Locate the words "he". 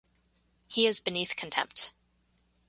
0.73-0.87